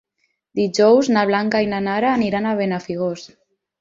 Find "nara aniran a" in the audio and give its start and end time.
1.89-2.55